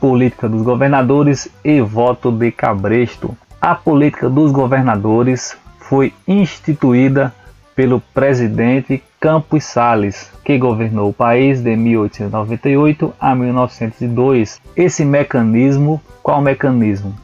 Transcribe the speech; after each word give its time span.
política 0.00 0.48
dos 0.48 0.62
governadores 0.62 1.48
e 1.64 1.80
voto 1.80 2.30
de 2.30 2.50
cabresto. 2.50 3.36
A 3.60 3.74
política 3.74 4.28
dos 4.28 4.52
governadores 4.52 5.56
foi 5.78 6.12
instituída 6.26 7.32
pelo 7.74 8.00
presidente 8.00 9.02
Campos 9.20 9.64
Salles, 9.64 10.30
que 10.44 10.58
governou 10.58 11.10
o 11.10 11.12
país 11.12 11.60
de 11.60 11.76
1898 11.76 13.12
a 13.20 13.34
1902. 13.34 14.60
Esse 14.76 15.04
mecanismo, 15.04 16.00
qual 16.22 16.40
mecanismo? 16.40 17.14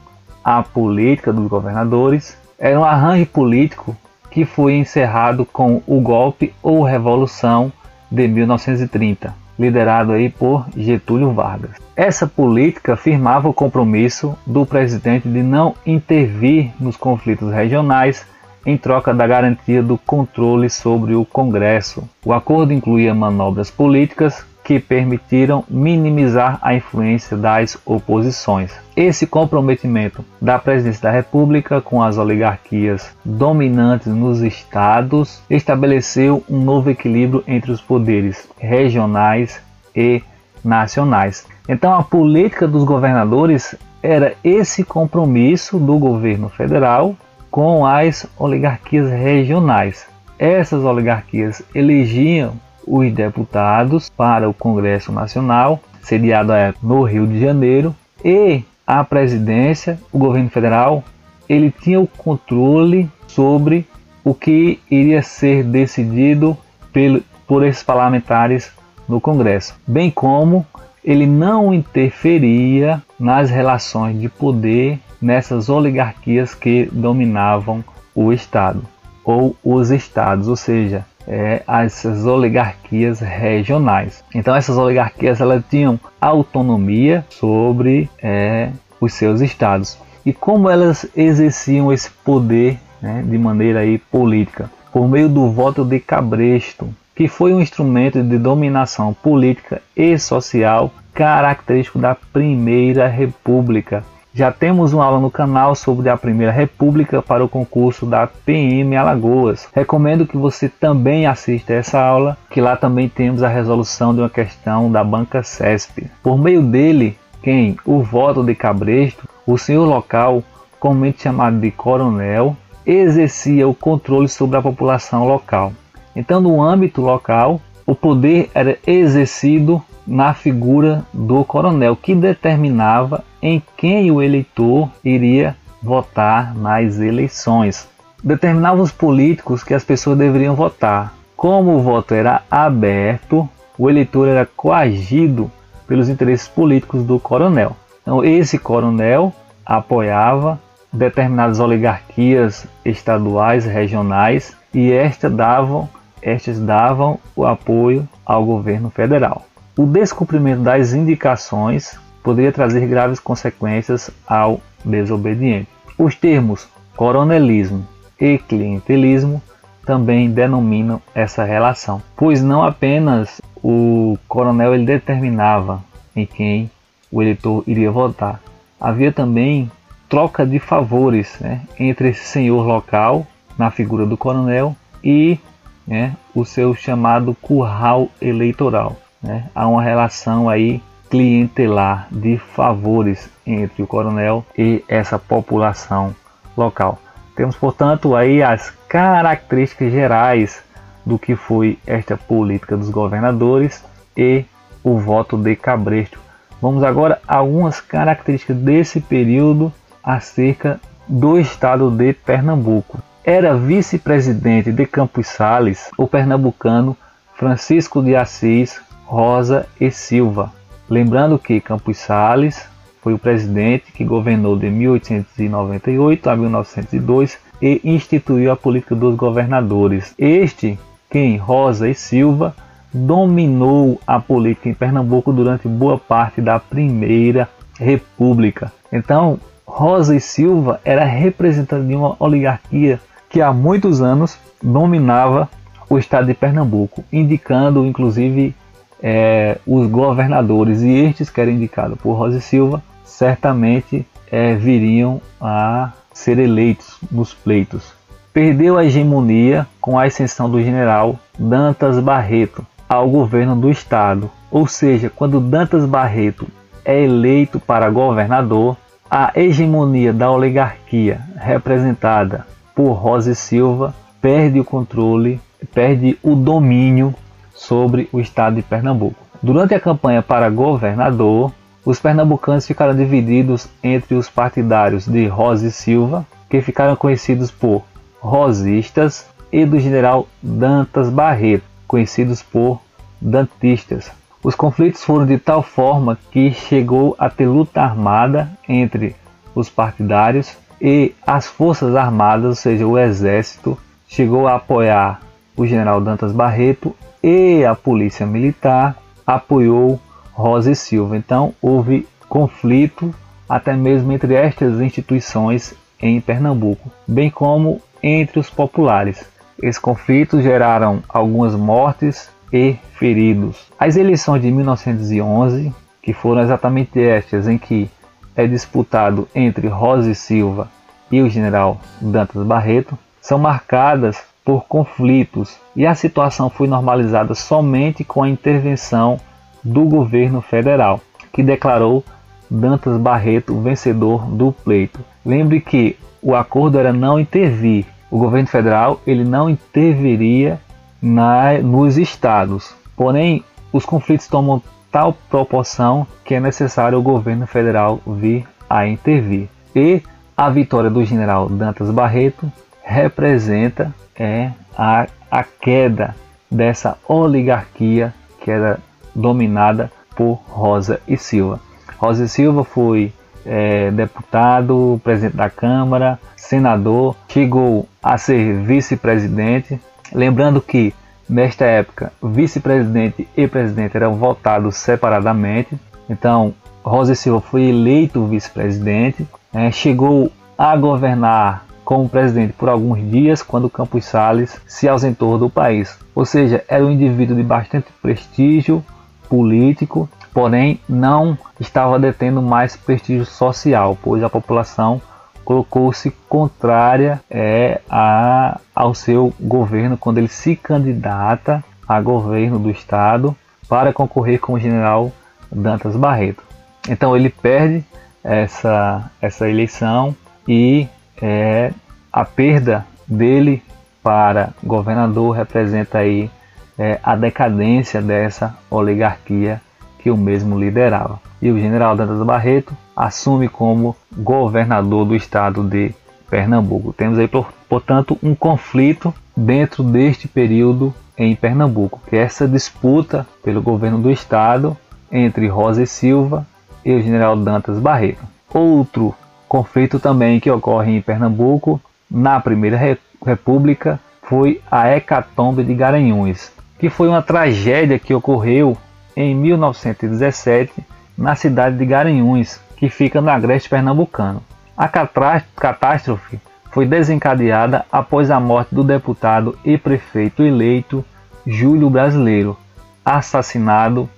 A 0.45 0.63
política 0.63 1.33
dos 1.33 1.49
governadores 1.49 2.37
era 2.59 2.79
um 2.79 2.85
arranjo 2.85 3.27
político 3.27 3.97
que 4.31 4.45
foi 4.45 4.75
encerrado 4.75 5.45
com 5.45 5.83
o 5.87 6.01
golpe 6.01 6.55
ou 6.63 6.83
revolução 6.83 7.73
de 8.11 8.29
1930, 8.29 9.35
liderado 9.59 10.13
aí 10.13 10.29
por 10.29 10.67
Getúlio 10.77 11.33
Vargas. 11.33 11.73
Essa 11.95 12.27
política 12.27 12.97
firmava 12.97 13.49
o 13.49 13.55
compromisso 13.55 14.37
do 14.47 14.65
presidente 14.65 15.29
de 15.29 15.43
não 15.43 15.75
intervir 15.87 16.73
nos 16.81 16.97
conflitos 16.97 17.53
regionais 17.53 18.25
em 18.65 18.77
troca 18.77 19.13
da 19.13 19.27
garantia 19.27 19.83
do 19.83 19.99
controle 19.99 20.71
sobre 20.71 21.15
o 21.15 21.25
Congresso. 21.25 22.09
O 22.25 22.33
acordo 22.33 22.73
incluía 22.73 23.15
manobras 23.15 23.71
políticas 23.71 24.47
que 24.65 24.79
permitiram 24.79 25.65
minimizar 25.69 26.59
a 26.63 26.75
influência 26.75 27.37
das 27.37 27.77
oposições. 27.85 28.73
Esse 28.97 29.27
comprometimento 29.27 30.25
da 30.41 30.59
presidência 30.59 31.03
da 31.03 31.11
República 31.11 31.81
com 31.81 32.03
as 32.03 32.19
oligarquias 32.19 33.11
dominantes 33.25 34.09
nos 34.09 34.41
estados 34.41 35.43
estabeleceu 35.49 36.45
um 36.49 36.61
novo 36.61 36.91
equilíbrio 36.91 37.43
entre 37.47 37.73
os 37.73 37.81
poderes 37.81 38.49
regionais 38.59 39.61
e 39.95 40.23
nacionais. 40.65 41.47
Então, 41.69 41.95
a 41.95 42.03
política 42.03 42.69
dos 42.69 42.85
governadores 42.85 43.75
era 44.03 44.35
esse 44.43 44.85
compromisso 44.85 45.79
do 45.79 45.99
governo 45.99 46.49
federal 46.49 47.17
com 47.51 47.87
as 47.87 48.27
oligarquias 48.39 49.11
regionais. 49.11 50.07
Essas 50.39 50.83
oligarquias 50.85 51.63
elegiam 51.75 52.55
os 52.87 53.13
deputados 53.13 54.09
para 54.09 54.49
o 54.49 54.55
Congresso 54.55 55.13
Nacional, 55.13 55.81
sediado 56.03 56.53
no 56.83 57.03
Rio 57.03 57.27
de 57.27 57.41
Janeiro, 57.41 57.95
e 58.25 58.63
a 58.87 59.03
presidência, 59.05 59.99
o 60.13 60.19
governo 60.19 60.51
federal, 60.51 61.05
ele 61.49 61.71
tinha 61.71 62.01
o 62.01 62.07
controle 62.07 63.09
sobre 63.27 63.87
o 64.25 64.35
que 64.35 64.79
iria 64.91 65.23
ser 65.23 65.65
decidido 65.65 66.57
pelo, 66.93 67.23
por 67.47 67.65
esses 67.65 67.83
parlamentares 67.83 68.73
no 69.09 69.21
Congresso, 69.21 69.75
bem 69.87 70.11
como 70.11 70.65
ele 71.05 71.27
não 71.27 71.75
interferia 71.75 73.03
nas 73.19 73.51
relações 73.51 74.21
de 74.21 74.29
poder 74.29 75.01
nessas 75.21 75.69
oligarquias 75.69 76.55
que 76.55 76.89
dominavam 76.93 77.85
o 78.15 78.33
Estado 78.33 78.83
ou 79.25 79.57
os 79.63 79.91
estados, 79.91 80.49
ou 80.49 80.57
seja, 80.57 81.05
é, 81.27 81.63
essas 81.67 82.27
oligarquias 82.27 83.21
regionais. 83.21 84.25
Então 84.35 84.55
essas 84.55 84.77
oligarquias 84.77 85.41
elas 85.41 85.63
tinham 85.69 85.99
autonomia 86.21 87.25
sobre 87.31 88.09
é, 88.23 88.71
os 89.01 89.15
seus 89.15 89.41
estados. 89.41 89.99
E 90.25 90.33
como 90.33 90.71
elas 90.71 91.07
exerciam 91.17 91.93
esse 91.93 92.11
poder 92.25 92.79
né, 93.01 93.25
de 93.27 93.37
maneira 93.37 93.81
aí, 93.81 93.99
política? 93.99 94.71
Por 94.93 95.09
meio 95.09 95.29
do 95.29 95.51
voto 95.51 95.85
de 95.85 95.99
cabresto, 95.99 96.89
que 97.15 97.27
foi 97.27 97.53
um 97.53 97.61
instrumento 97.61 98.23
de 98.23 98.39
dominação 98.39 99.13
política 99.13 99.83
e 99.97 100.19
social 100.19 100.93
característico 101.13 101.99
da 101.99 102.15
Primeira 102.15 103.07
República, 103.07 104.05
já 104.35 104.51
temos 104.51 104.93
uma 104.93 105.05
aula 105.05 105.21
no 105.21 105.31
canal 105.31 105.75
sobre 105.75 106.09
a 106.09 106.17
Primeira 106.17 106.53
República 106.53 107.21
para 107.21 107.45
o 107.45 107.49
concurso 107.49 108.07
da 108.07 108.27
PM 108.27 108.97
Alagoas. 108.97 109.69
Recomendo 109.75 110.27
que 110.27 110.37
você 110.37 110.69
também 110.69 111.27
assista 111.27 111.75
essa 111.75 112.01
aula, 112.01 112.39
que 112.49 112.61
lá 112.61 112.75
também 112.75 113.09
temos 113.09 113.43
a 113.43 113.49
resolução 113.49 114.15
de 114.15 114.21
uma 114.21 114.31
questão 114.31 114.91
da 114.91 115.05
banca 115.05 115.43
CESP. 115.43 116.11
Por 116.23 116.39
meio 116.39 116.63
dele, 116.63 117.19
quem? 117.43 117.77
O 117.85 118.03
voto 118.03 118.43
de 118.43 118.55
Cabresto, 118.55 119.29
o 119.47 119.59
senhor 119.59 119.85
local, 119.85 120.43
comumente 120.81 121.23
chamado 121.23 121.61
de 121.61 121.71
coronel, 121.71 122.57
exercia 122.87 123.69
o 123.69 123.75
controle 123.75 124.29
sobre 124.29 124.57
a 124.57 124.63
população 124.63 125.27
local. 125.27 125.73
Então, 126.17 126.41
no 126.41 126.63
âmbito 126.63 127.01
local, 127.01 127.61
o 127.87 127.95
poder 127.95 128.51
era 128.55 128.79
exercido 128.87 129.83
na 130.07 130.35
figura 130.35 131.05
do 131.13 131.45
coronel, 131.45 131.97
que 131.97 132.15
determinava 132.15 133.25
em 133.41 133.63
quem 133.77 134.11
o 134.11 134.23
eleitor 134.23 134.91
iria 135.05 135.57
votar 135.83 136.55
nas 136.55 136.99
eleições. 136.99 137.89
Determinava 138.23 138.81
os 138.81 138.93
políticos 138.93 139.65
que 139.65 139.75
as 139.75 139.85
pessoas 139.85 140.19
deveriam 140.19 140.55
votar. 140.55 141.15
Como 141.37 141.75
o 141.75 141.81
voto 141.81 142.15
era 142.15 142.43
aberto, 142.51 143.49
o 143.77 143.91
eleitor 143.91 144.29
era 144.29 144.47
coagido 144.47 145.51
pelos 145.89 146.09
interesses 146.09 146.47
políticos 146.47 147.03
do 147.03 147.19
coronel. 147.19 147.77
Então, 148.01 148.25
esse 148.25 148.59
coronel 148.59 149.33
apoiava 149.67 150.61
determinadas 150.93 151.59
oligarquias 151.59 152.67
estaduais, 152.85 153.65
regionais, 153.65 154.57
e 154.75 154.93
estas 154.93 155.33
davam, 155.33 155.89
estas 156.23 156.59
davam 156.59 157.19
o 157.35 157.45
apoio 157.45 158.09
ao 158.25 158.45
governo 158.45 158.91
federal. 158.91 159.45
O 159.77 159.85
descumprimento 159.85 160.63
das 160.63 160.93
indicações 160.93 161.99
poderia 162.23 162.53
trazer 162.53 162.87
graves 162.87 163.19
consequências 163.19 164.11
ao 164.27 164.61
desobediente. 164.85 165.69
Os 165.99 166.15
termos 166.15 166.69
coronelismo 166.97 167.87
e 168.21 168.39
clientelismo 168.39 169.43
também 169.85 170.31
denominam 170.31 171.03
essa 171.15 171.43
relação, 171.43 172.01
pois 172.17 172.43
não 172.43 172.63
apenas 172.63 173.41
o 173.63 174.17
coronel 174.29 174.75
ele 174.75 174.85
determinava 174.85 175.83
em 176.15 176.25
quem 176.27 176.71
o 177.11 177.21
eleitor 177.21 177.65
iria 177.67 177.91
votar, 177.91 178.41
havia 178.81 179.13
também 179.13 179.71
troca 180.09 180.47
de 180.47 180.59
favores 180.59 181.37
né, 181.41 181.63
entre 181.79 182.11
esse 182.11 182.25
senhor 182.25 182.67
local, 182.67 183.27
na 183.59 183.71
figura 183.71 184.05
do 184.05 184.17
coronel, 184.17 184.77
e 185.03 185.39
né, 185.87 186.17
o 186.35 186.45
seu 186.45 186.75
chamado 186.75 187.35
curral 187.35 188.09
eleitoral. 188.21 188.97
Né? 189.23 189.45
Há 189.55 189.67
uma 189.67 189.83
relação 189.83 190.49
aí 190.49 190.83
clientelar 191.11 192.09
de 192.11 192.39
favores 192.39 193.29
entre 193.47 193.83
o 193.83 193.87
coronel 193.87 194.45
e 194.57 194.83
essa 194.89 195.19
população 195.19 196.15
local. 196.57 196.99
Temos, 197.37 197.57
portanto, 197.57 198.15
aí 198.17 198.43
as 198.43 198.71
características 198.89 199.93
gerais 199.93 200.63
do 201.05 201.19
que 201.19 201.35
foi 201.35 201.79
esta 201.87 202.17
política 202.17 202.77
dos 202.77 202.89
governadores 202.89 203.85
e 204.17 204.45
o 204.83 204.99
voto 204.99 205.37
de 205.37 205.57
Cabresto. 205.57 206.19
Vamos 206.61 206.83
agora 206.83 207.21
a 207.27 207.37
algumas 207.37 207.81
características 207.81 208.57
desse 208.57 209.01
período 209.01 209.73
acerca 210.03 210.81
do 211.09 211.39
estado 211.39 211.91
de 211.91 212.13
Pernambuco. 212.13 212.99
Era 213.25 213.55
vice-presidente 213.55 214.73
de 214.73 214.85
Campos 214.85 215.29
Sales 215.29 215.89
o 215.97 216.09
pernambucano 216.09 216.97
Francisco 217.37 218.03
de 218.03 218.17
Assis 218.17 218.81
Rosa 219.05 219.65
e 219.81 219.93
Silva. 219.93 220.53
Lembrando 220.91 221.39
que 221.39 221.61
Campos 221.61 221.99
Sales 221.99 222.67
foi 223.01 223.15
o 223.15 223.19
presidente 223.19 223.93
que 223.93 224.05
governou 224.05 224.59
de 224.59 224.69
1898 224.69 226.31
a 226.31 226.35
1902 226.35 227.39
e 227.63 227.81
instituiu 227.85 228.51
a 228.51 228.57
política 228.57 228.97
dos 228.97 229.15
governadores. 229.15 230.13
Este, 230.19 230.77
quem 231.09 231.37
Rosa 231.37 231.89
e 231.89 231.95
Silva, 231.95 232.57
dominou 232.93 234.01
a 234.05 234.19
política 234.19 234.69
em 234.69 234.75
Pernambuco 234.75 235.33
durante 235.33 235.69
boa 235.69 235.97
parte 235.97 236.41
da 236.41 236.59
Primeira 236.59 237.49
República. 237.79 238.73
Então, 238.93 239.39
Rosa 239.65 240.17
e 240.17 240.21
Silva 240.21 240.81
era 240.85 241.05
representante 241.05 241.87
de 241.87 241.95
uma 241.95 242.17
oligarquia 242.19 243.01
que 243.33 243.41
há 243.41 243.51
muitos 243.51 244.03
anos 244.03 244.39
dominava 244.63 245.49
o 245.89 245.99
estado 245.99 246.27
de 246.27 246.35
Pernambuco, 246.35 247.03
indicando 247.11 247.87
inclusive 247.87 248.55
é, 249.03 249.57
os 249.67 249.89
governadores 249.89 250.83
e 250.83 250.91
estes 250.91 251.31
que 251.31 251.41
eram 251.41 251.51
indicados 251.51 251.99
por 251.99 252.13
Rosa 252.13 252.41
Silva 252.41 252.83
certamente 253.05 254.07
é, 254.31 254.55
viriam 254.55 255.21
a 255.41 255.93
ser 256.13 256.39
eleitos 256.39 256.99
nos 257.11 257.33
pleitos. 257.33 257.95
Perdeu 258.35 258.77
a 258.77 258.85
hegemonia 258.85 259.67
com 259.81 259.99
a 259.99 260.05
ascensão 260.05 260.49
do 260.49 260.63
general 260.63 261.19
Dantas 261.39 261.99
Barreto 261.99 262.67
ao 262.87 263.09
governo 263.09 263.57
do 263.57 263.71
estado, 263.71 264.31
ou 264.51 264.67
seja, 264.67 265.11
quando 265.11 265.41
Dantas 265.41 265.87
Barreto 265.87 266.47
é 266.85 267.03
eleito 267.03 267.59
para 267.59 267.89
governador, 267.89 268.77
a 269.11 269.33
hegemonia 269.35 270.13
da 270.13 270.31
oligarquia 270.31 271.21
representada 271.37 272.47
por 272.75 272.93
Rosa 272.93 273.35
Silva 273.35 273.95
perde 274.21 274.61
o 274.61 274.65
controle, 274.65 275.41
perde 275.75 276.19
o 276.23 276.35
domínio 276.35 277.15
sobre 277.55 278.09
o 278.13 278.21
estado 278.21 278.57
de 278.57 278.63
Pernambuco. 278.63 279.17
Durante 279.43 279.75
a 279.75 279.81
campanha 279.81 280.23
para 280.23 280.49
governador, 280.49 281.53
os 281.85 281.99
pernambucanos 281.99 282.67
ficaram 282.67 282.95
divididos 282.95 283.69
entre 283.83 284.15
os 284.15 284.29
partidários 284.29 285.07
de 285.07 285.27
Rosa 285.27 285.67
e 285.67 285.71
Silva, 285.73 286.25
que 286.49 286.61
ficaram 286.61 286.95
conhecidos 286.95 287.51
por 287.51 287.83
rosistas, 288.21 289.27
e 289.53 289.67
do 289.67 289.79
general 289.79 290.27
Dantas 290.43 291.11
Barreto, 291.11 291.65
conhecidos 291.87 292.43
por 292.43 292.81
dantistas. 293.21 294.11
Os 294.43 294.55
conflitos 294.55 295.05
foram 295.05 295.27
de 295.27 295.39
tal 295.39 295.63
forma 295.63 296.19
que 296.31 296.53
chegou 296.53 297.15
a 297.19 297.29
ter 297.29 297.47
luta 297.47 297.83
armada 297.83 298.51
entre 298.67 299.15
os 299.55 299.69
partidários 299.69 300.57
e 300.83 301.15
as 301.25 301.47
forças 301.47 301.95
armadas, 301.95 302.45
ou 302.45 302.55
seja, 302.57 302.85
o 302.85 302.99
exército, 302.99 303.79
chegou 304.09 304.49
a 304.49 304.57
apoiar 304.57 305.21
o 305.57 305.65
general 305.65 306.01
Dantas 306.01 306.33
Barreto 306.33 306.95
e 307.23 307.65
a 307.65 307.73
polícia 307.73 308.27
militar 308.27 308.97
apoiou 309.25 310.01
Rosa 310.33 310.73
e 310.73 310.77
Silva. 310.77 311.17
Então 311.17 311.55
houve 311.63 312.09
conflito 312.29 313.15
até 313.49 313.75
mesmo 313.75 314.11
entre 314.11 314.35
estas 314.35 314.81
instituições 314.81 315.73
em 316.01 316.21
Pernambuco, 316.21 316.91
bem 317.07 317.31
como 317.31 317.81
entre 318.03 318.41
os 318.41 318.51
populares. 318.51 319.25
Esses 319.63 319.81
conflitos 319.81 320.43
geraram 320.43 321.01
algumas 321.09 321.55
mortes 321.55 322.29
e 322.53 322.77
feridos. 322.95 323.69
As 323.79 323.97
eleições 323.97 324.43
de 324.43 324.51
1911, 324.51 325.73
que 326.03 326.13
foram 326.13 326.43
exatamente 326.43 327.01
estas 327.01 327.47
em 327.47 327.57
que 327.57 327.89
é 328.37 328.47
disputado 328.47 329.29
entre 329.35 329.69
Rosa 329.69 330.11
e 330.11 330.15
Silva 330.15 330.69
e 331.11 331.21
o 331.21 331.29
general 331.29 331.81
Dantas 332.01 332.43
Barreto, 332.45 332.99
são 333.21 333.39
marcadas 333.39 334.23
por 334.45 334.65
conflitos 334.65 335.57
e 335.77 335.87
a 335.87 335.95
situação 335.95 336.51
foi 336.51 336.67
normalizada 336.67 337.35
somente 337.35 338.03
com 338.03 338.23
a 338.23 338.29
intervenção 338.29 339.21
do 339.63 339.85
governo 339.85 340.41
federal, 340.41 341.01
que 341.33 341.43
declarou 341.43 342.05
Dantas 342.51 342.99
Barreto 342.99 343.61
vencedor 343.61 344.27
do 344.27 344.53
pleito. 344.53 345.01
Lembre 345.25 345.61
que 345.61 345.97
o 346.21 346.35
acordo 346.35 346.79
era 346.79 346.93
não 346.93 347.19
intervir. 347.19 347.87
O 348.11 348.19
governo 348.19 348.49
federal 348.49 349.01
ele 349.07 349.25
não 349.25 349.49
interviria 349.49 350.61
na, 351.01 351.59
nos 351.59 351.97
estados. 351.97 352.75
Porém, 352.97 353.43
os 353.73 353.87
conflitos 353.87 354.27
tomam 354.27 354.63
tal 354.93 355.15
proporção 355.31 356.07
que 356.23 356.35
é 356.35 356.41
necessário 356.41 356.99
o 356.99 357.03
governo 357.03 357.47
federal 357.47 358.01
vir 358.07 358.47
a 358.69 358.87
intervir. 358.87 359.49
E 359.75 360.03
a 360.37 360.51
vitória 360.51 360.91
do 360.91 361.03
general 361.05 361.49
Dantas 361.49 361.91
Barreto 361.91 362.53
representa 362.85 363.93
é, 364.15 364.51
a, 364.77 365.07
a 365.31 365.43
queda 365.43 366.15
dessa 366.51 366.99
oligarquia 367.09 368.13
que 368.41 368.51
era 368.51 368.79
dominada 369.15 369.91
por 370.15 370.35
Rosa 370.49 371.01
e 371.09 371.17
Silva. 371.17 371.59
Rosa 371.97 372.25
e 372.25 372.29
Silva 372.29 372.63
foi 372.63 373.13
é, 373.47 373.91
deputado, 373.91 375.01
presidente 375.03 375.37
da 375.37 375.49
Câmara, 375.49 376.19
senador, 376.37 377.17
chegou 377.29 377.89
a 378.03 378.19
ser 378.19 378.57
vice-presidente. 378.63 379.81
Lembrando 380.13 380.61
que 380.61 380.95
nesta 381.33 381.65
época 381.65 382.13
vice-presidente 382.23 383.27
e 383.35 383.49
presidente 383.49 383.97
eram 383.97 384.15
votados 384.17 384.77
separadamente. 384.77 385.77
Então 386.09 386.55
Rosa 386.85 387.15
Silva 387.15 387.41
foi 387.41 387.65
eleito 387.65 388.27
vice-presidente, 388.27 389.27
é, 389.55 389.71
chegou 389.71 390.31
a 390.59 390.77
governar 390.77 391.65
como 391.85 392.09
presidente 392.09 392.53
por 392.53 392.69
alguns 392.69 393.11
dias 393.11 393.43
quando 393.43 393.71
Campos 393.71 394.05
Salles 394.05 394.61
se 394.67 394.89
ausentou 394.89 395.39
do 395.39 395.49
país. 395.49 395.99
Ou 396.15 396.25
seja, 396.25 396.63
era 396.69 396.85
um 396.85 396.91
indivíduo 396.91 397.37
de 397.37 397.43
bastante 397.43 397.87
prestígio, 398.01 398.85
político, 399.29 400.09
porém 400.35 400.79
não 400.89 401.37
estava 401.59 401.99
detendo 401.99 402.43
mais 402.43 402.77
prestígio 402.77 403.25
social, 403.25 403.97
pois 404.03 404.23
a 404.23 404.29
população 404.29 405.01
colocou-se 405.45 406.11
contrária 406.29 407.21
é, 407.31 407.81
a, 407.89 408.61
ao 408.75 408.95
seu 408.95 409.33
governo 409.41 409.97
quando 409.97 410.19
ele 410.19 410.29
se 410.29 410.57
candidata 410.57 411.63
a 411.87 412.01
governo 412.01 412.59
do 412.59 412.71
estado 412.71 413.37
para 413.69 413.93
concorrer 413.93 414.41
com 414.41 414.55
o 414.55 414.59
general 414.59 415.13
Dantas 415.51 415.97
Barreto. 415.97 416.43
Então 416.89 417.17
ele 417.17 417.29
perde 417.29 417.85
essa, 418.23 419.11
essa 419.21 419.49
eleição 419.49 420.15
e 420.47 420.89
é, 421.21 421.73
a 422.13 422.25
perda 422.25 422.87
dele 423.07 423.63
para 424.03 424.51
governador 424.63 425.37
representa 425.37 425.99
aí 425.99 426.31
é, 426.79 426.99
a 427.03 427.15
decadência 427.15 428.01
dessa 428.01 428.57
oligarquia 428.71 429.61
que 429.99 430.11
o 430.11 430.17
mesmo 430.17 430.59
liderava. 430.59 431.21
E 431.41 431.51
o 431.51 431.59
general 431.59 431.97
Dantas 431.97 432.25
Barreto 432.27 432.77
assume 432.97 433.49
como 433.49 433.97
governador 434.17 435.05
do 435.05 435.17
estado 435.17 435.63
de 435.63 435.95
Pernambuco. 436.29 436.93
Temos 436.93 437.19
aí, 437.19 437.29
portanto, 437.69 438.19
um 438.23 438.35
conflito 438.35 439.15
dentro 439.37 439.83
deste 439.83 440.29
período 440.29 440.95
em 441.17 441.35
Pernambuco, 441.37 442.01
que 442.09 442.17
é 442.17 442.21
essa 442.21 442.49
disputa 442.49 443.27
pelo 443.43 443.63
governo 443.63 443.99
do 443.99 444.11
estado 444.11 444.77
entre 445.11 445.47
Rosa 445.47 445.83
e 445.83 445.87
Silva 445.87 446.47
e 446.85 446.93
o 446.93 447.03
general 447.03 447.37
Dantas 447.37 447.79
Barreto. 447.79 448.23
Outro 448.53 449.15
conflito 449.49 449.99
também 449.99 450.41
que 450.41 450.51
ocorre 450.51 450.97
em 450.97 451.03
Pernambuco 451.03 451.81
na 452.11 452.41
Primeira 452.41 452.97
República 453.25 454.01
foi 454.23 454.61
a 454.71 454.89
Hecatombe 454.89 455.63
de 455.63 455.75
Garanhuns, 455.75 456.51
que 456.79 456.89
foi 456.89 457.09
uma 457.09 457.23
tragédia 457.23 457.99
que 457.99 458.15
ocorreu 458.15 458.77
em 459.15 459.35
1917 459.35 460.73
na 461.17 461.35
cidade 461.35 461.77
de 461.77 461.85
Garanhuns, 461.85 462.59
que 462.83 462.89
fica 462.89 463.21
no 463.21 463.31
agreste 463.31 463.69
pernambucano. 463.69 464.43
A 464.77 464.89
catástrofe 464.89 466.41
foi 466.73 466.85
desencadeada 466.85 467.87
após 467.93 468.29
a 468.29 468.41
morte 468.41 468.75
do 468.75 468.83
deputado 468.83 469.57
e 469.65 469.79
prefeito 469.79 470.43
eleito 470.43 471.05
Júlio 471.47 471.89
Brasileiro, 471.89 472.59
assassinado 473.05 474.11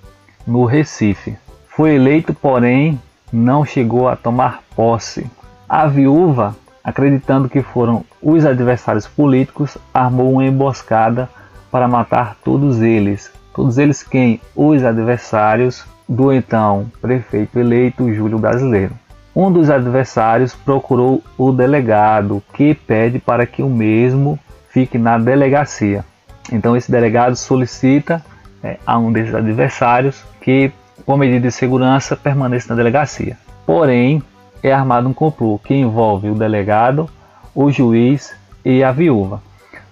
no 0.47 0.65
Recife. 0.65 1.37
Foi 1.67 1.93
eleito, 1.93 2.33
porém, 2.33 2.99
não 3.31 3.63
chegou 3.63 4.09
a 4.09 4.15
tomar 4.15 4.63
posse. 4.75 5.29
A 5.69 5.85
viúva, 5.85 6.55
acreditando 6.83 7.47
que 7.47 7.61
foram 7.61 8.03
os 8.19 8.47
adversários 8.47 9.05
políticos, 9.05 9.77
armou 9.93 10.31
uma 10.31 10.43
emboscada 10.43 11.29
para 11.69 11.87
matar 11.87 12.35
todos 12.43 12.81
eles. 12.81 13.31
Todos 13.53 13.77
eles 13.77 14.01
quem? 14.01 14.41
Os 14.55 14.83
adversários 14.83 15.85
do 16.07 16.31
então 16.31 16.89
prefeito 17.01 17.59
eleito 17.59 18.13
Júlio 18.13 18.37
Brasileiro. 18.37 18.93
Um 19.35 19.51
dos 19.51 19.69
adversários 19.69 20.55
procurou 20.55 21.21
o 21.37 21.51
delegado, 21.51 22.41
que 22.53 22.73
pede 22.73 23.19
para 23.19 23.45
que 23.45 23.61
o 23.61 23.69
mesmo 23.69 24.39
fique 24.69 24.97
na 24.97 25.17
delegacia. 25.17 26.05
Então 26.51 26.75
esse 26.77 26.89
delegado 26.91 27.35
solicita 27.35 28.23
é, 28.63 28.77
a 28.85 28.97
um 28.97 29.11
desses 29.11 29.35
adversários 29.35 30.23
que, 30.39 30.71
por 31.05 31.17
medida 31.17 31.47
de 31.47 31.51
segurança, 31.51 32.15
permaneça 32.15 32.69
na 32.69 32.75
delegacia. 32.75 33.37
Porém, 33.65 34.23
é 34.63 34.71
armado 34.71 35.09
um 35.09 35.13
complô 35.13 35.59
que 35.59 35.73
envolve 35.73 36.29
o 36.29 36.35
delegado, 36.35 37.09
o 37.53 37.69
juiz 37.69 38.33
e 38.63 38.83
a 38.83 38.91
viúva. 38.91 39.41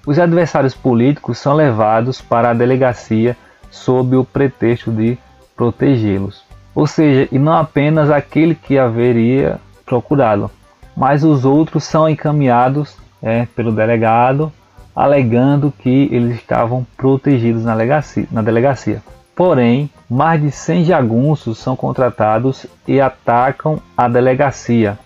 Os 0.06 0.20
adversários 0.20 0.74
políticos 0.74 1.38
são 1.38 1.54
levados 1.54 2.22
para 2.22 2.50
a 2.50 2.54
delegacia 2.54 3.38
sob 3.70 4.16
o 4.16 4.24
pretexto 4.24 4.92
de 4.92 5.18
protegê-los. 5.56 6.44
Ou 6.76 6.88
seja, 6.88 7.28
e 7.32 7.38
não 7.38 7.54
apenas 7.54 8.10
aquele 8.10 8.56
que 8.56 8.78
haveria 8.78 9.60
procurado, 9.86 10.50
mas 10.96 11.24
os 11.24 11.46
outros 11.46 11.84
são 11.84 12.10
encaminhados 12.10 12.98
é, 13.22 13.46
pelo 13.56 13.72
delegado, 13.72 14.52
alegando 14.96 15.74
que 15.80 16.10
eles 16.12 16.36
estavam 16.36 16.86
protegidos 16.98 17.64
na 17.64 17.74
delegacia. 17.74 18.28
Na 18.32 18.42
delegacia. 18.42 19.02
Porém, 19.36 19.90
mais 20.10 20.42
de 20.42 20.52
100 20.52 20.86
jagunços 20.86 21.58
são 21.58 21.76
contratados 21.76 22.68
e 22.88 23.02
atacam 23.02 23.80
a 23.98 24.08
delegacia, 24.08 24.98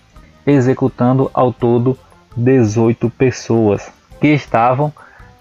executando 0.46 1.30
ao 1.32 1.52
todo 1.52 1.98
18 2.36 3.08
pessoas 3.10 3.90
que 4.20 4.28
estavam 4.28 4.92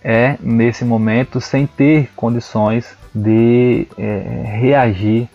é, 0.04 0.38
nesse 0.40 0.86
momento 0.86 1.42
sem 1.42 1.68
ter 1.68 2.10
condições 2.16 2.96
de 3.18 3.88
é, 3.98 4.44
reagir 4.46 5.28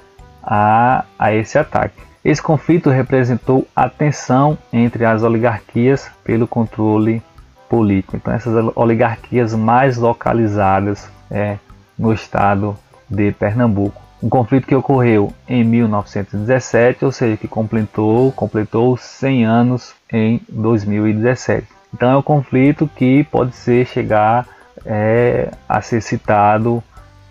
a, 0.43 1.05
a 1.19 1.35
esse 1.35 1.59
ataque. 1.59 2.01
Esse 2.25 2.41
conflito 2.41 2.89
representou 2.89 3.67
a 3.75 3.89
tensão 3.89 4.57
entre 4.73 5.05
as 5.05 5.23
oligarquias 5.23 6.09
pelo 6.23 6.47
controle 6.47 7.21
político. 7.69 8.17
Então, 8.17 8.33
essas 8.33 8.73
oligarquias 8.77 9.55
mais 9.55 9.97
localizadas 9.97 11.11
é, 11.31 11.59
no 11.99 12.13
estado 12.13 12.77
de 13.11 13.33
Pernambuco. 13.33 14.01
Um 14.23 14.29
conflito 14.29 14.69
que 14.69 14.75
ocorreu 14.75 15.33
em 15.49 15.65
1917, 15.65 17.05
ou 17.05 17.11
seja, 17.11 17.37
que 17.37 17.49
completou, 17.49 18.31
completou 18.31 18.97
100 18.97 19.45
anos 19.45 19.95
em 20.13 20.41
2017. 20.49 21.67
Então 21.93 22.11
é 22.11 22.17
um 22.17 22.23
conflito 22.23 22.89
que 22.97 23.25
pode 23.25 23.55
ser 23.57 23.87
chegar 23.87 24.47
é, 24.87 25.51
a 25.69 25.83
ser 25.83 26.01
citado 26.01 26.83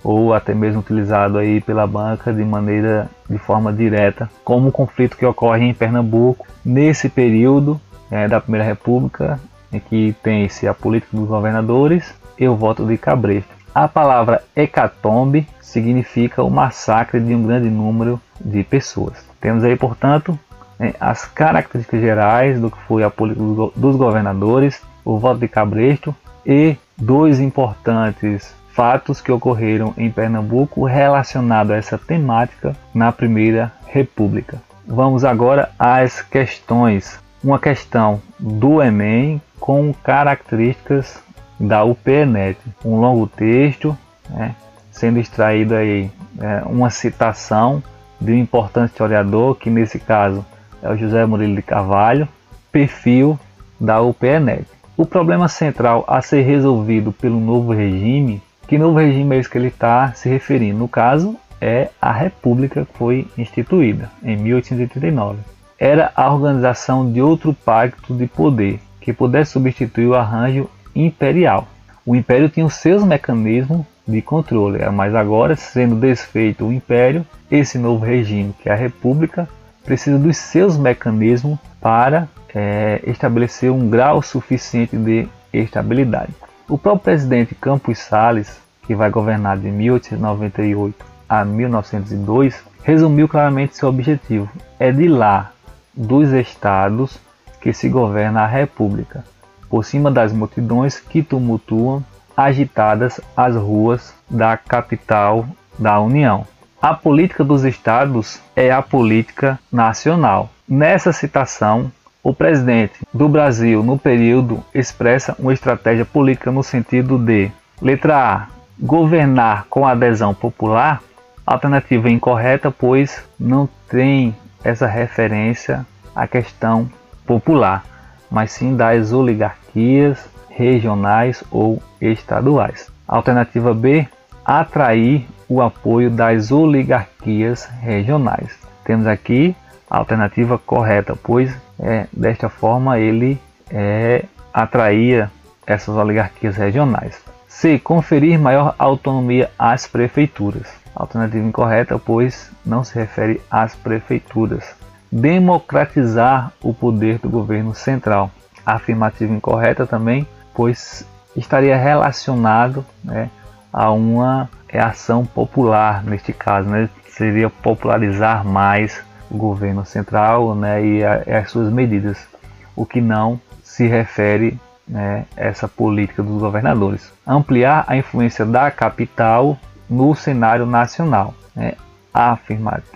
ou 0.03 0.33
até 0.33 0.53
mesmo 0.53 0.79
utilizado 0.79 1.37
aí 1.37 1.61
pela 1.61 1.85
banca 1.85 2.33
de 2.33 2.43
maneira 2.43 3.09
de 3.29 3.37
forma 3.37 3.71
direta, 3.71 4.29
como 4.43 4.69
o 4.69 4.71
conflito 4.71 5.17
que 5.17 5.25
ocorre 5.25 5.65
em 5.65 5.73
Pernambuco 5.73 6.45
nesse 6.65 7.09
período 7.09 7.79
é, 8.09 8.27
da 8.27 8.41
Primeira 8.41 8.65
República, 8.65 9.39
em 9.71 9.79
que 9.79 10.15
tem-se 10.21 10.67
a 10.67 10.73
política 10.73 11.15
dos 11.15 11.27
governadores 11.27 12.13
e 12.37 12.47
o 12.47 12.55
voto 12.55 12.85
de 12.85 12.97
Cabresto. 12.97 13.49
A 13.73 13.87
palavra 13.87 14.43
hecatombe 14.55 15.47
significa 15.61 16.43
o 16.43 16.49
massacre 16.49 17.19
de 17.19 17.33
um 17.33 17.43
grande 17.43 17.69
número 17.69 18.19
de 18.39 18.63
pessoas. 18.63 19.25
Temos 19.39 19.63
aí, 19.63 19.77
portanto, 19.77 20.37
é, 20.79 20.93
as 20.99 21.23
características 21.25 22.01
gerais 22.01 22.59
do 22.59 22.69
que 22.69 22.77
foi 22.87 23.03
a 23.03 23.09
política 23.09 23.43
dos 23.75 23.95
governadores, 23.95 24.81
o 25.05 25.17
voto 25.17 25.39
de 25.39 25.47
Cabresto 25.47 26.13
e 26.45 26.75
dois 26.97 27.39
importantes 27.39 28.53
fatos 28.73 29.21
que 29.21 29.31
ocorreram 29.31 29.93
em 29.97 30.09
Pernambuco 30.09 30.85
relacionados 30.85 31.71
a 31.71 31.77
essa 31.77 31.97
temática 31.97 32.75
na 32.93 33.11
Primeira 33.11 33.71
República. 33.85 34.61
Vamos 34.85 35.23
agora 35.23 35.69
às 35.77 36.21
questões. 36.21 37.19
Uma 37.43 37.59
questão 37.59 38.21
do 38.39 38.81
Enem 38.81 39.41
com 39.59 39.93
características 39.93 41.21
da 41.59 41.83
UPNet. 41.83 42.57
Um 42.83 42.99
longo 42.99 43.27
texto, 43.27 43.97
né, 44.29 44.55
sendo 44.91 45.19
extraído 45.19 45.75
aí 45.75 46.09
é, 46.39 46.63
uma 46.65 46.89
citação 46.89 47.83
de 48.19 48.31
um 48.31 48.37
importante 48.37 48.91
historiador, 48.91 49.55
que 49.55 49.69
nesse 49.69 49.99
caso 49.99 50.45
é 50.81 50.89
o 50.89 50.97
José 50.97 51.25
Murilo 51.25 51.55
de 51.55 51.61
Carvalho, 51.61 52.27
perfil 52.71 53.39
da 53.79 54.01
UPNet. 54.01 54.65
O 54.95 55.05
problema 55.05 55.47
central 55.47 56.03
a 56.07 56.21
ser 56.21 56.41
resolvido 56.41 57.11
pelo 57.11 57.39
novo 57.39 57.71
regime, 57.71 58.41
que 58.71 58.77
novo 58.77 58.97
regime 58.99 59.35
é 59.35 59.39
esse 59.39 59.49
que 59.49 59.57
ele 59.57 59.67
está 59.67 60.13
se 60.13 60.29
referindo? 60.29 60.79
No 60.79 60.87
caso, 60.87 61.35
é 61.59 61.89
a 62.01 62.09
República 62.09 62.85
que 62.85 62.97
foi 62.97 63.27
instituída 63.37 64.09
em 64.23 64.37
1839. 64.37 65.39
Era 65.77 66.09
a 66.15 66.33
organização 66.33 67.11
de 67.11 67.21
outro 67.21 67.53
pacto 67.53 68.15
de 68.15 68.27
poder 68.27 68.79
que 69.01 69.11
pudesse 69.11 69.51
substituir 69.51 70.07
o 70.07 70.15
arranjo 70.15 70.69
imperial. 70.95 71.67
O 72.05 72.15
império 72.15 72.47
tinha 72.47 72.65
os 72.65 72.75
seus 72.75 73.03
mecanismos 73.03 73.85
de 74.07 74.21
controle, 74.21 74.79
mas 74.89 75.15
agora, 75.15 75.57
sendo 75.57 75.95
desfeito 75.95 76.65
o 76.65 76.71
império, 76.71 77.27
esse 77.51 77.77
novo 77.77 78.05
regime, 78.05 78.55
que 78.57 78.69
é 78.69 78.71
a 78.71 78.77
república, 78.77 79.49
precisa 79.83 80.17
dos 80.17 80.37
seus 80.37 80.77
mecanismos 80.77 81.59
para 81.81 82.25
é, 82.55 83.01
estabelecer 83.05 83.69
um 83.69 83.89
grau 83.89 84.21
suficiente 84.21 84.95
de 84.95 85.27
estabilidade. 85.51 86.31
O 86.71 86.77
próprio 86.77 87.03
presidente 87.03 87.53
Campos 87.53 87.99
Salles, 87.99 88.57
que 88.83 88.95
vai 88.95 89.09
governar 89.09 89.57
de 89.57 89.69
1898 89.69 91.05
a 91.27 91.43
1902, 91.43 92.63
resumiu 92.81 93.27
claramente 93.27 93.75
seu 93.75 93.89
objetivo: 93.89 94.49
é 94.79 94.89
de 94.89 95.09
lá 95.09 95.51
dos 95.93 96.31
estados 96.31 97.19
que 97.59 97.73
se 97.73 97.89
governa 97.89 98.43
a 98.43 98.47
república, 98.47 99.25
por 99.69 99.83
cima 99.83 100.09
das 100.09 100.31
multidões 100.31 100.97
que 100.97 101.21
tumultuam 101.21 102.01
agitadas 102.37 103.19
as 103.35 103.53
ruas 103.53 104.15
da 104.29 104.55
capital 104.55 105.45
da 105.77 105.99
União. 105.99 106.47
A 106.81 106.93
política 106.93 107.43
dos 107.43 107.65
estados 107.65 108.39
é 108.55 108.71
a 108.71 108.81
política 108.81 109.59
nacional. 109.69 110.49
Nessa 110.65 111.11
citação, 111.11 111.91
o 112.23 112.33
presidente 112.33 112.93
do 113.13 113.27
Brasil 113.27 113.83
no 113.83 113.97
período 113.97 114.63
expressa 114.73 115.35
uma 115.39 115.53
estratégia 115.53 116.05
política 116.05 116.51
no 116.51 116.63
sentido 116.63 117.17
de 117.17 117.51
letra 117.81 118.17
A, 118.17 118.47
governar 118.79 119.65
com 119.69 119.85
adesão 119.85 120.33
popular, 120.33 121.01
alternativa 121.45 122.09
incorreta, 122.09 122.71
pois 122.71 123.23
não 123.39 123.67
tem 123.89 124.35
essa 124.63 124.85
referência 124.85 125.85
à 126.15 126.27
questão 126.27 126.89
popular, 127.25 127.83
mas 128.29 128.51
sim 128.51 128.75
das 128.75 129.11
oligarquias 129.11 130.29
regionais 130.49 131.43
ou 131.51 131.81
estaduais. 131.99 132.91
Alternativa 133.07 133.73
B, 133.73 134.07
atrair 134.45 135.27
o 135.49 135.61
apoio 135.61 136.09
das 136.09 136.51
oligarquias 136.51 137.65
regionais. 137.81 138.57
Temos 138.85 139.07
aqui 139.07 139.55
alternativa 139.97 140.57
correta, 140.57 141.15
pois 141.21 141.53
é, 141.79 142.07
desta 142.13 142.47
forma 142.47 142.97
ele 142.97 143.39
é, 143.69 144.23
atraía 144.53 145.29
essas 145.67 145.95
oligarquias 145.95 146.55
regionais. 146.55 147.21
C. 147.47 147.77
Conferir 147.77 148.39
maior 148.39 148.73
autonomia 148.79 149.51
às 149.59 149.85
prefeituras. 149.85 150.67
Alternativa 150.95 151.45
incorreta, 151.45 151.99
pois 151.99 152.49
não 152.65 152.83
se 152.83 152.95
refere 152.95 153.41
às 153.51 153.75
prefeituras. 153.75 154.73
Democratizar 155.11 156.53
o 156.61 156.73
poder 156.73 157.19
do 157.19 157.29
governo 157.29 157.75
central. 157.75 158.31
Afirmativa 158.65 159.33
incorreta 159.33 159.85
também, 159.85 160.25
pois 160.53 161.05
estaria 161.35 161.75
relacionado 161.75 162.85
né, 163.03 163.29
a 163.71 163.91
uma 163.91 164.49
ação 164.73 165.25
popular 165.25 166.03
neste 166.03 166.31
caso, 166.31 166.69
né? 166.69 166.89
seria 167.09 167.49
popularizar 167.49 168.45
mais 168.45 169.03
o 169.31 169.37
governo 169.37 169.85
central 169.85 170.53
né, 170.53 170.85
e, 170.85 171.03
a, 171.03 171.39
as 171.39 171.49
suas 171.49 171.71
medidas, 171.71 172.27
o 172.75 172.85
que 172.85 172.99
não 172.99 173.39
se 173.63 173.87
refere 173.87 174.59
né, 174.87 175.25
essa 175.37 175.67
política 175.67 176.21
dos 176.21 176.41
governadores. 176.41 177.11
Ampliar 177.25 177.85
a 177.87 177.95
influência 177.95 178.45
da 178.45 178.69
capital 178.69 179.57
no 179.89 180.13
cenário 180.13 180.65
nacional. 180.65 181.33
Né, 181.55 181.73
a 182.13 182.37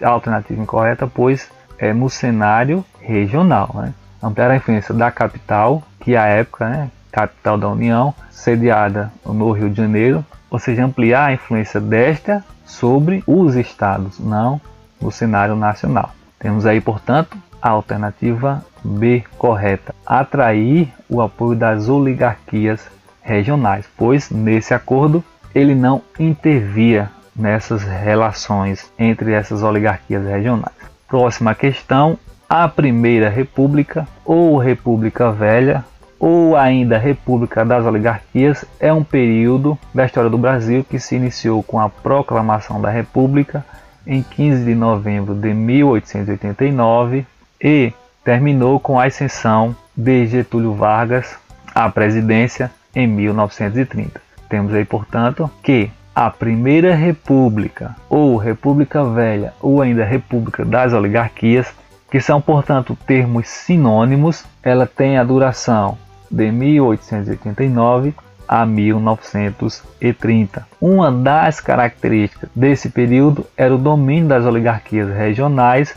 alternativa 0.04 0.62
incorreta, 0.62 1.08
pois 1.08 1.50
é 1.78 1.94
no 1.94 2.10
cenário 2.10 2.84
regional. 3.00 3.72
Né, 3.76 3.94
ampliar 4.22 4.52
a 4.52 4.58
influência 4.58 4.94
da 4.94 5.10
capital, 5.10 5.82
que 6.02 6.16
à 6.18 6.26
época, 6.26 6.68
né, 6.68 6.92
capital 7.12 7.58
da 7.58 7.70
União, 7.70 8.14
sediada 8.30 9.12
no 9.26 9.52
Rio 9.52 9.70
de 9.70 9.78
Janeiro, 9.78 10.26
ou 10.50 10.60
seja, 10.60 10.84
ampliar 10.84 11.28
a 11.28 11.34
influência 11.34 11.80
desta 11.80 12.44
sobre 12.66 13.24
os 13.26 13.56
estados, 13.56 14.20
não 14.20 14.60
no 15.02 15.12
cenário 15.12 15.56
nacional. 15.56 16.12
Temos 16.46 16.68
aí, 16.68 16.80
portanto, 16.80 17.36
a 17.60 17.72
alternativa 17.72 18.64
B 18.84 19.24
correta: 19.36 19.96
atrair 20.06 20.94
o 21.10 21.20
apoio 21.20 21.58
das 21.58 21.90
oligarquias 21.90 22.88
regionais, 23.20 23.88
pois 23.98 24.30
nesse 24.30 24.72
acordo 24.72 25.24
ele 25.56 25.74
não 25.74 26.04
intervia 26.20 27.10
nessas 27.36 27.82
relações 27.82 28.88
entre 29.00 29.32
essas 29.32 29.64
oligarquias 29.64 30.24
regionais. 30.24 30.76
Próxima 31.08 31.56
questão: 31.56 32.16
a 32.48 32.68
Primeira 32.68 33.28
República 33.28 34.08
ou 34.24 34.60
República 34.60 35.32
Velha 35.32 35.84
ou 36.20 36.56
ainda 36.56 37.00
República 37.00 37.66
das 37.66 37.84
Oligarquias 37.84 38.64
é 38.80 38.94
um 38.94 39.04
período 39.04 39.76
da 39.92 40.06
história 40.06 40.30
do 40.30 40.38
Brasil 40.38 40.86
que 40.88 41.00
se 41.00 41.16
iniciou 41.16 41.64
com 41.64 41.80
a 41.80 41.90
proclamação 41.90 42.80
da 42.80 42.92
República 42.92 43.66
em 44.06 44.22
15 44.22 44.64
de 44.66 44.76
novembro 44.76 45.34
de 45.34 45.54
1889 45.54 47.26
e 47.62 47.94
terminou 48.24 48.80
com 48.80 49.00
a 49.00 49.06
ascensão 49.06 49.76
de 49.96 50.26
Getúlio 50.28 50.74
Vargas 50.74 51.38
à 51.74 51.90
presidência 51.90 52.72
em 52.96 53.08
1930. 53.08 54.22
Temos 54.50 54.74
aí, 54.74 54.86
portanto, 54.86 55.50
que 55.64 55.90
a 56.14 56.30
Primeira 56.30 56.96
República, 56.96 57.96
ou 58.10 58.38
República 58.38 59.04
Velha, 59.04 59.54
ou 59.62 59.82
ainda 59.82 60.06
República 60.06 60.64
das 60.64 60.94
Oligarquias, 60.94 61.68
que 62.10 62.22
são, 62.22 62.40
portanto, 62.40 62.98
termos 63.06 63.50
sinônimos, 63.50 64.46
ela 64.64 64.88
tem 64.88 65.18
a 65.18 65.24
duração 65.24 65.98
de 66.32 66.52
1889 66.52 68.14
a 68.48 68.66
1930. 68.66 70.68
Uma 70.80 71.12
das 71.12 71.60
características 71.60 72.50
desse 72.56 72.90
período 72.90 73.46
era 73.58 73.74
o 73.74 73.78
domínio 73.78 74.30
das 74.30 74.46
oligarquias 74.46 75.16
regionais 75.16 75.96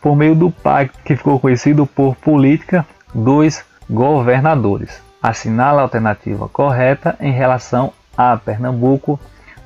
por 0.00 0.16
meio 0.16 0.34
do 0.34 0.50
pacto 0.50 0.98
que 1.04 1.16
ficou 1.16 1.38
conhecido 1.38 1.86
por 1.86 2.16
política 2.16 2.86
dos 3.14 3.62
governadores. 3.88 5.00
Assinala 5.22 5.80
a 5.80 5.82
alternativa 5.82 6.48
correta 6.48 7.16
em 7.20 7.32
relação 7.32 7.92
a 8.16 8.36
Pernambuco 8.36 9.20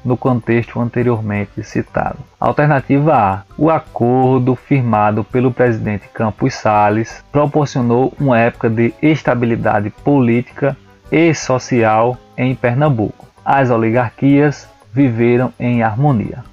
no 0.05 0.17
contexto 0.17 0.81
anteriormente 0.81 1.63
citado. 1.63 2.19
Alternativa 2.39 3.17
A: 3.17 3.43
o 3.57 3.71
acordo 3.71 4.55
firmado 4.55 5.25
pelo 5.25 5.53
presidente 5.53 6.09
Campos 6.13 6.55
Salles 6.55 7.25
proporcionou 7.33 8.13
uma 8.21 8.39
época 8.39 8.69
de 8.69 8.93
estabilidade 9.01 9.91
política 9.91 10.77
e 11.11 11.35
social 11.35 12.19
em 12.37 12.55
Pernambuco. 12.55 13.27
As 13.45 13.71
oligarquias 13.71 14.69
viveram 14.93 15.53
em 15.59 15.83
harmonia. 15.83 16.45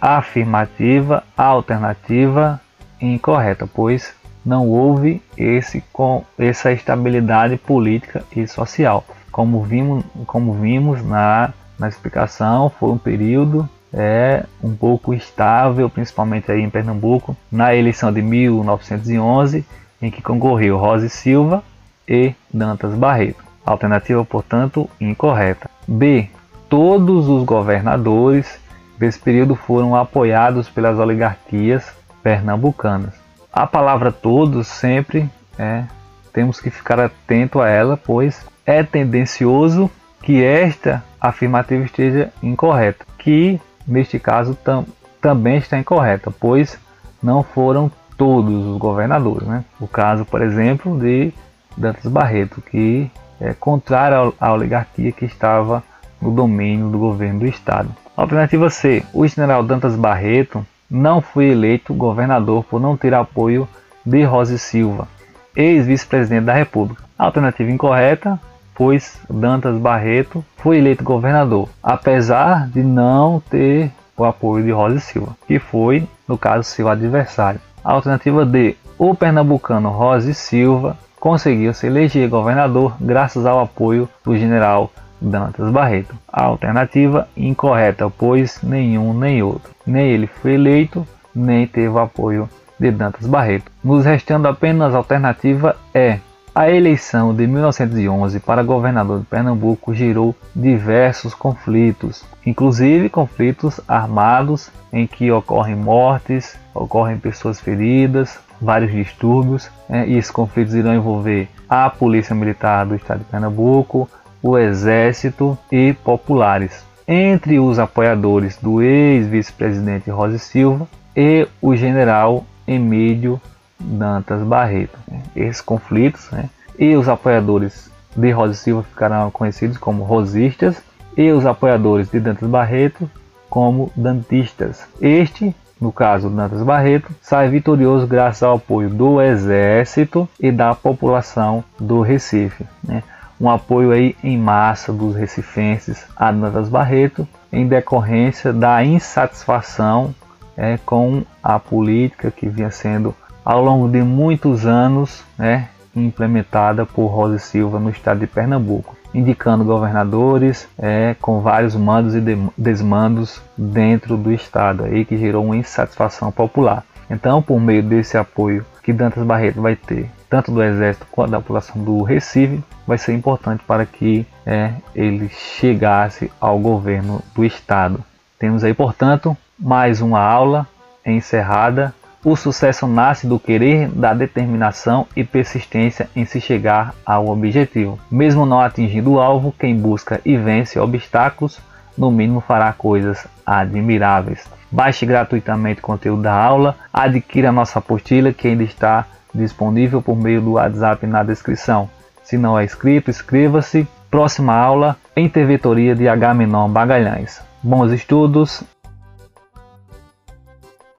Afirmativa, 0.00 1.24
alternativa 1.36 2.60
incorreta, 3.00 3.66
pois 3.66 4.14
não 4.44 4.68
houve 4.68 5.22
esse 5.36 5.82
com 5.92 6.24
essa 6.38 6.72
estabilidade 6.72 7.56
política 7.56 8.22
e 8.34 8.46
social, 8.46 9.04
como 9.30 9.62
vimos, 9.62 10.04
como 10.26 10.54
vimos 10.54 11.04
na 11.04 11.52
na 11.78 11.88
explicação, 11.88 12.68
foi 12.68 12.90
um 12.90 12.98
período 12.98 13.66
é 13.92 14.44
um 14.62 14.74
pouco 14.74 15.12
estável, 15.12 15.90
principalmente 15.90 16.50
aí 16.50 16.60
em 16.60 16.70
Pernambuco, 16.70 17.36
na 17.50 17.74
eleição 17.74 18.12
de 18.12 18.22
1911, 18.22 19.64
em 20.00 20.10
que 20.10 20.22
concorreu 20.22 20.78
Rosa 20.78 21.08
Silva 21.08 21.62
e 22.08 22.34
Dantas 22.52 22.94
Barreto. 22.94 23.42
Alternativa, 23.64 24.24
portanto, 24.24 24.88
incorreta. 25.00 25.70
B. 25.86 26.28
Todos 26.68 27.28
os 27.28 27.44
governadores 27.44 28.58
desse 28.98 29.18
período 29.18 29.54
foram 29.54 29.96
apoiados 29.96 30.68
pelas 30.68 30.98
oligarquias 30.98 31.92
pernambucanas. 32.22 33.14
A 33.52 33.66
palavra 33.66 34.12
todos 34.12 34.68
sempre 34.68 35.28
é, 35.58 35.84
temos 36.32 36.60
que 36.60 36.70
ficar 36.70 37.00
atento 37.00 37.60
a 37.60 37.68
ela, 37.68 37.96
pois 37.96 38.46
é 38.64 38.82
tendencioso 38.82 39.90
que 40.22 40.44
esta 40.44 41.02
afirmativa 41.20 41.84
esteja 41.84 42.32
incorreta, 42.42 43.04
que 43.18 43.60
neste 43.86 44.18
caso 44.18 44.54
tam, 44.54 44.86
também 45.20 45.56
está 45.56 45.78
incorreta, 45.78 46.30
pois 46.30 46.78
não 47.22 47.42
foram 47.42 47.90
todos 48.16 48.66
os 48.66 48.78
governadores. 48.78 49.48
Né? 49.48 49.64
O 49.80 49.88
caso, 49.88 50.24
por 50.24 50.42
exemplo, 50.42 50.98
de 50.98 51.32
Dantas 51.76 52.10
Barreto, 52.10 52.60
que 52.62 53.10
é 53.40 53.54
contrário 53.54 54.34
à 54.38 54.52
oligarquia 54.52 55.12
que 55.12 55.24
estava 55.24 55.82
no 56.20 56.30
domínio 56.30 56.88
do 56.90 56.98
governo 56.98 57.40
do 57.40 57.46
estado. 57.46 57.88
Alternativa 58.16 58.68
C. 58.68 59.02
O 59.14 59.26
general 59.26 59.62
Dantas 59.62 59.96
Barreto 59.96 60.64
não 60.90 61.20
foi 61.20 61.46
eleito 61.46 61.94
governador 61.94 62.64
por 62.64 62.80
não 62.80 62.96
ter 62.96 63.14
apoio 63.14 63.66
de 64.04 64.22
Rosa 64.24 64.58
Silva, 64.58 65.08
ex-vice-presidente 65.56 66.44
da 66.44 66.52
República. 66.52 67.02
Alternativa 67.18 67.70
incorreta, 67.70 68.38
pois 68.74 69.20
Dantas 69.28 69.78
Barreto 69.78 70.44
foi 70.56 70.78
eleito 70.78 71.04
governador, 71.04 71.68
apesar 71.82 72.68
de 72.68 72.82
não 72.82 73.40
ter 73.40 73.90
o 74.16 74.24
apoio 74.24 74.64
de 74.64 74.70
Rosa 74.70 75.00
Silva, 75.00 75.34
que 75.46 75.58
foi, 75.58 76.06
no 76.28 76.36
caso, 76.36 76.64
seu 76.64 76.88
adversário. 76.88 77.60
Alternativa 77.82 78.44
D. 78.44 78.76
O 78.98 79.14
pernambucano 79.14 79.88
Rosa 79.88 80.34
Silva 80.34 80.98
conseguiu 81.20 81.74
se 81.74 81.86
eleger 81.86 82.28
governador 82.28 82.96
graças 82.98 83.44
ao 83.44 83.60
apoio 83.60 84.08
do 84.24 84.36
general 84.36 84.90
Dantas 85.20 85.70
Barreto. 85.70 86.14
A 86.32 86.44
alternativa 86.44 87.28
incorreta, 87.36 88.10
pois 88.10 88.60
nenhum 88.62 89.12
nem 89.12 89.42
outro. 89.42 89.70
Nem 89.86 90.08
ele 90.08 90.26
foi 90.26 90.54
eleito, 90.54 91.06
nem 91.34 91.66
teve 91.66 91.98
apoio 91.98 92.48
de 92.78 92.90
Dantas 92.90 93.26
Barreto. 93.26 93.70
Nos 93.84 94.06
restando 94.06 94.48
apenas 94.48 94.94
a 94.94 94.96
alternativa 94.96 95.76
E. 95.94 96.18
A 96.52 96.68
eleição 96.68 97.32
de 97.32 97.46
1911 97.46 98.40
para 98.40 98.64
governador 98.64 99.20
de 99.20 99.26
Pernambuco 99.26 99.94
gerou 99.94 100.34
diversos 100.56 101.32
conflitos, 101.32 102.24
inclusive 102.44 103.08
conflitos 103.08 103.80
armados 103.86 104.68
em 104.92 105.06
que 105.06 105.30
ocorrem 105.30 105.76
mortes, 105.76 106.58
ocorrem 106.74 107.18
pessoas 107.18 107.60
feridas, 107.60 108.40
vários 108.60 108.92
distúrbios, 108.92 109.70
né? 109.88 110.06
e 110.06 110.16
esses 110.16 110.30
conflitos 110.30 110.74
irão 110.74 110.94
envolver 110.94 111.48
a 111.68 111.88
Polícia 111.88 112.34
Militar 112.34 112.86
do 112.86 112.94
Estado 112.94 113.20
de 113.20 113.24
Pernambuco, 113.24 114.08
o 114.42 114.58
Exército 114.58 115.56
e 115.70 115.92
populares. 115.92 116.84
Entre 117.06 117.58
os 117.58 117.78
apoiadores 117.78 118.56
do 118.56 118.82
ex-vice-presidente 118.82 120.10
Rosa 120.10 120.38
Silva 120.38 120.88
e 121.16 121.46
o 121.60 121.74
general 121.74 122.44
Emílio 122.66 123.40
Dantas 123.78 124.42
Barreto. 124.42 124.98
Esses 125.34 125.60
conflitos 125.60 126.30
né, 126.30 126.48
e 126.78 126.94
os 126.94 127.08
apoiadores 127.08 127.90
de 128.14 128.30
Rosa 128.30 128.54
Silva 128.54 128.82
ficarão 128.82 129.30
conhecidos 129.30 129.76
como 129.76 130.04
rosistas 130.04 130.82
e 131.16 131.30
os 131.32 131.46
apoiadores 131.46 132.10
de 132.10 132.20
Dantas 132.20 132.48
Barreto 132.48 133.10
como 133.48 133.90
dantistas. 133.96 134.86
Este 135.00 135.54
no 135.80 135.90
caso 135.90 136.28
Dantas 136.28 136.62
Barreto, 136.62 137.10
sai 137.22 137.48
vitorioso 137.48 138.06
graças 138.06 138.42
ao 138.42 138.56
apoio 138.56 138.90
do 138.90 139.20
Exército 139.20 140.28
e 140.38 140.52
da 140.52 140.74
população 140.74 141.64
do 141.78 142.02
Recife. 142.02 142.64
Né? 142.84 143.02
Um 143.40 143.48
apoio 143.48 143.92
aí 143.92 144.14
em 144.22 144.36
massa 144.36 144.92
dos 144.92 145.16
recifenses 145.16 146.04
a 146.14 146.30
Dantas 146.30 146.68
Barreto, 146.68 147.26
em 147.50 147.66
decorrência 147.66 148.52
da 148.52 148.84
insatisfação 148.84 150.14
é, 150.56 150.78
com 150.84 151.22
a 151.42 151.58
política 151.58 152.30
que 152.30 152.48
vinha 152.48 152.70
sendo 152.70 153.14
ao 153.42 153.64
longo 153.64 153.88
de 153.88 154.02
muitos 154.02 154.66
anos 154.66 155.24
né, 155.38 155.68
implementada 155.94 156.86
por 156.86 157.06
Rosa 157.06 157.38
Silva 157.38 157.78
no 157.78 157.90
estado 157.90 158.20
de 158.20 158.26
Pernambuco 158.26 159.00
indicando 159.14 159.64
governadores 159.64 160.68
é, 160.78 161.14
com 161.20 161.40
vários 161.40 161.74
mandos 161.74 162.14
e 162.14 162.20
desmandos 162.56 163.42
dentro 163.56 164.16
do 164.16 164.32
estado, 164.32 164.84
aí 164.84 165.04
que 165.04 165.16
gerou 165.16 165.44
uma 165.44 165.56
insatisfação 165.56 166.30
popular. 166.30 166.84
Então, 167.10 167.42
por 167.42 167.60
meio 167.60 167.82
desse 167.82 168.16
apoio 168.16 168.64
que 168.82 168.92
Dantas 168.92 169.24
Barreto 169.24 169.60
vai 169.60 169.74
ter, 169.74 170.08
tanto 170.28 170.52
do 170.52 170.62
Exército 170.62 171.06
quanto 171.10 171.32
da 171.32 171.40
população 171.40 171.82
do 171.82 172.02
Recife, 172.02 172.62
vai 172.86 172.96
ser 172.96 173.12
importante 173.12 173.64
para 173.66 173.84
que 173.84 174.24
é, 174.46 174.72
ele 174.94 175.28
chegasse 175.28 176.30
ao 176.40 176.58
governo 176.58 177.20
do 177.34 177.44
estado. 177.44 178.02
Temos 178.38 178.62
aí, 178.62 178.72
portanto, 178.72 179.36
mais 179.58 180.00
uma 180.00 180.20
aula 180.20 180.66
encerrada 181.04 181.92
o 182.24 182.36
sucesso 182.36 182.86
nasce 182.86 183.26
do 183.26 183.38
querer, 183.38 183.88
da 183.88 184.12
determinação 184.12 185.06
e 185.16 185.24
persistência 185.24 186.08
em 186.14 186.24
se 186.24 186.40
chegar 186.40 186.94
ao 187.04 187.28
objetivo. 187.28 187.98
Mesmo 188.10 188.44
não 188.44 188.60
atingindo 188.60 189.12
o 189.12 189.20
alvo, 189.20 189.54
quem 189.58 189.74
busca 189.74 190.20
e 190.24 190.36
vence 190.36 190.78
obstáculos, 190.78 191.58
no 191.96 192.10
mínimo 192.10 192.40
fará 192.40 192.72
coisas 192.72 193.26
admiráveis. 193.44 194.44
Baixe 194.70 195.04
gratuitamente 195.04 195.80
o 195.80 195.82
conteúdo 195.82 196.22
da 196.22 196.34
aula, 196.34 196.76
adquira 196.92 197.50
nossa 197.50 197.78
apostila 197.78 198.32
que 198.32 198.48
ainda 198.48 198.62
está 198.62 199.06
disponível 199.34 200.02
por 200.02 200.16
meio 200.16 200.40
do 200.40 200.52
WhatsApp 200.52 201.06
na 201.06 201.22
descrição. 201.22 201.88
Se 202.22 202.36
não 202.36 202.58
é 202.58 202.64
inscrito, 202.64 203.10
inscreva-se. 203.10 203.88
Próxima 204.10 204.54
aula, 204.54 204.96
Intervetoria 205.16 205.94
de 205.94 206.08
H. 206.08 206.34
Menon 206.34 206.68
Bagalhães. 206.68 207.40
Bons 207.62 207.92
estudos 207.92 208.62